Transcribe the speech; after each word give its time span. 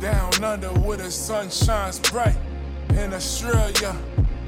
down 0.00 0.44
under 0.44 0.68
where 0.68 0.96
the 0.96 1.10
sun 1.10 1.50
shines 1.50 1.98
bright. 1.98 2.36
In 2.90 3.12
Australia, 3.12 3.96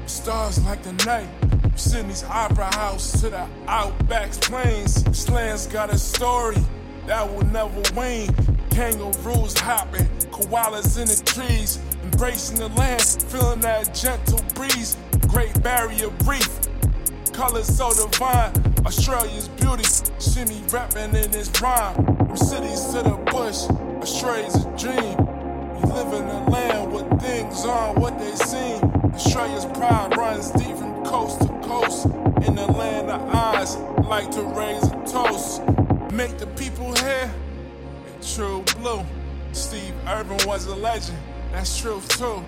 stars 0.05 0.63
like 0.65 0.81
the 0.83 0.93
night. 1.05 1.27
Sydney's 1.75 2.23
Opera 2.23 2.73
House 2.75 3.19
to 3.21 3.29
the 3.29 3.47
Outback's 3.67 4.37
plains. 4.37 5.05
Slans 5.17 5.67
got 5.67 5.89
a 5.89 5.97
story 5.97 6.57
that 7.07 7.27
will 7.29 7.45
never 7.45 7.81
wane. 7.95 8.33
Kangaroos 8.69 9.57
hopping, 9.59 10.05
koalas 10.31 10.99
in 10.99 11.07
the 11.07 11.21
trees, 11.25 11.79
embracing 12.03 12.57
the 12.57 12.69
land, 12.69 13.01
feeling 13.27 13.59
that 13.59 13.93
gentle 13.93 14.39
breeze. 14.55 14.97
Great 15.27 15.61
Barrier 15.61 16.09
Reef, 16.25 16.49
colors 17.33 17.67
so 17.67 17.91
divine. 17.93 18.53
Australia's 18.85 19.47
beauty, 19.49 19.83
Sydney 20.19 20.63
rapping 20.71 21.15
in 21.15 21.31
his 21.31 21.51
rhyme. 21.61 21.95
From 22.17 22.37
cities 22.37 22.85
to 22.93 23.03
the 23.03 23.17
bush, 23.31 23.69
Australia's 24.01 24.65
a 24.65 24.77
dream. 24.77 25.30
We 25.81 25.91
live 25.91 26.13
in 26.13 26.27
a 26.27 26.49
land 26.49 26.93
where 26.93 27.09
things 27.19 27.65
aren't 27.65 27.97
what 27.97 28.19
they 28.19 28.35
seem. 28.35 28.83
Australia's 29.13 29.65
pride 29.65 30.15
runs 30.15 30.51
deep 30.51 30.75
from 30.77 31.03
coast 31.03 31.39
to 31.41 31.47
coast. 31.61 32.05
In 32.45 32.55
the 32.55 32.67
land 32.67 33.09
of 33.09 33.21
eyes, 33.33 33.77
like 34.07 34.29
to 34.31 34.43
raise 34.43 34.83
a 34.83 34.95
toast. 35.11 35.61
Make 36.11 36.37
the 36.37 36.47
people 36.55 36.93
here 36.95 37.33
a 38.05 38.23
true 38.23 38.63
blue. 38.77 39.03
Steve 39.53 39.93
Irwin 40.07 40.39
was 40.45 40.65
a 40.67 40.75
legend, 40.75 41.17
that's 41.51 41.79
truth 41.79 42.07
too. 42.09 42.43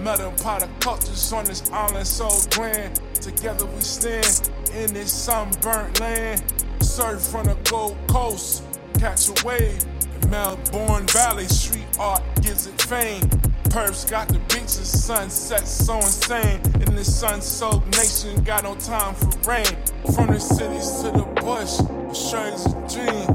Melting 0.00 0.34
pot 0.36 0.62
of 0.62 0.80
cultures 0.80 1.32
on 1.32 1.44
this 1.44 1.70
island 1.70 2.06
so 2.06 2.30
grand. 2.50 3.00
Together 3.14 3.66
we 3.66 3.80
stand 3.80 4.50
in 4.72 4.94
this 4.94 5.12
sunburnt 5.12 6.00
land. 6.00 6.42
Surf 6.80 7.20
from 7.20 7.44
the 7.44 7.56
Gold 7.68 7.98
Coast, 8.08 8.64
catch 8.98 9.28
a 9.28 9.46
wave. 9.46 9.84
Melbourne 10.30 11.08
Valley, 11.08 11.48
street 11.48 11.88
art 11.98 12.22
gives 12.40 12.68
it 12.68 12.80
fame. 12.82 13.28
Perth's 13.64 14.04
got 14.04 14.28
the 14.28 14.38
beaches, 14.48 15.04
sunset 15.04 15.66
so 15.66 15.96
insane. 15.96 16.60
In 16.86 16.94
this 16.94 17.18
sun-soaked 17.18 17.86
nation, 17.96 18.40
got 18.44 18.62
no 18.62 18.76
time 18.76 19.16
for 19.16 19.26
rain. 19.50 19.66
From 20.14 20.28
the 20.28 20.38
cities 20.38 21.02
to 21.02 21.10
the 21.10 21.26
bush, 21.42 21.80
a 21.80 22.88
dream. 22.88 23.26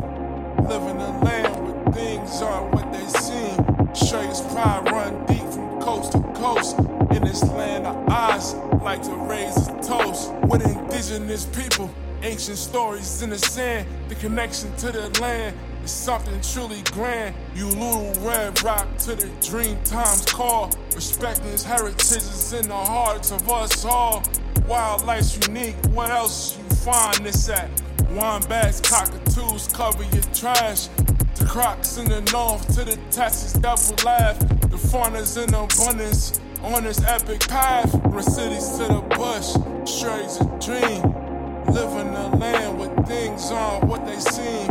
Living 0.70 0.96
in 0.96 1.02
a 1.02 1.24
land 1.24 1.54
where 1.66 1.94
things 1.94 2.42
aren't 2.42 2.74
what 2.74 2.92
they 2.94 3.06
seem. 3.20 3.60
Australia's 3.90 4.42
pride 4.54 4.90
run 4.90 5.26
deep 5.26 5.46
from 5.52 5.82
coast 5.82 6.14
to 6.14 6.20
coast. 6.34 6.80
In 7.14 7.24
this 7.26 7.44
land 7.44 7.86
of 7.88 8.08
eyes, 8.08 8.54
like 8.82 9.04
to 9.04 9.14
raise 9.16 9.68
a 9.68 9.74
toast. 9.82 10.34
With 10.48 10.66
indigenous 10.66 11.46
people, 11.46 11.94
ancient 12.24 12.58
stories 12.58 13.22
in 13.22 13.30
the 13.30 13.38
sand. 13.38 13.88
The 14.10 14.16
connection 14.16 14.76
to 14.78 14.92
the 14.92 15.10
land 15.22 15.56
is 15.84 15.92
something 15.92 16.40
truly 16.42 16.82
grand. 16.92 17.36
Uluru 17.56 18.26
red 18.26 18.64
rock 18.64 18.88
to 19.00 19.16
the 19.16 19.30
dream 19.46 19.82
times 19.84 20.26
call. 20.26 20.72
Respecting 20.96 21.52
his 21.52 21.64
heritage 21.64 22.18
is 22.18 22.54
in 22.54 22.68
the 22.68 22.76
hearts 22.76 23.32
of 23.32 23.50
us 23.50 23.86
all. 23.86 24.24
Wildlife's 24.68 25.48
unique, 25.48 25.76
what 25.92 26.10
else 26.10 26.58
you 26.58 26.64
find 26.78 27.26
this 27.26 27.50
at? 27.50 27.70
Wombats, 28.12 28.82
cockatoos 28.82 29.68
cover 29.74 30.04
your 30.04 30.24
trash. 30.34 30.88
The 31.36 31.46
crocs 31.46 31.98
in 31.98 32.10
the 32.10 32.22
north 32.32 32.68
to 32.76 32.86
the 32.86 32.98
Texas 33.12 33.54
double 33.54 33.96
laugh. 34.06 34.40
The 34.70 34.78
fauna's 34.78 35.38
in 35.38 35.54
abundance 35.54 36.40
on 36.62 36.84
this 36.84 37.04
epic 37.04 37.42
path. 37.48 37.92
From 37.92 38.22
cities 38.22 38.70
to 38.78 38.88
the 38.88 39.02
bush, 39.16 39.56
Australia's 39.84 40.40
a 40.40 40.46
dream. 40.60 41.25
Live 41.72 41.92
in 42.06 42.14
a 42.14 42.36
land 42.38 42.80
where 42.80 42.96
things 43.06 43.52
aren't 43.52 43.86
what 43.86 44.06
they 44.06 44.20
seem. 44.20 44.68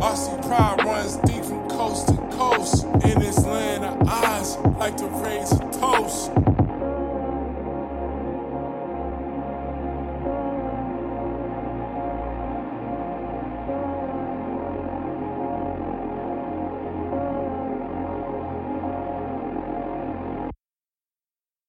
Aussie 0.00 0.40
pride 0.46 0.84
runs 0.84 1.16
deep 1.18 1.44
from 1.44 1.68
coast 1.68 2.08
to 2.08 2.16
coast. 2.36 2.84
In 3.04 3.20
this 3.20 3.44
land 3.44 3.84
of 3.84 4.08
eyes, 4.08 4.56
like 4.78 4.96
to 4.98 5.06
raise. 5.06 5.67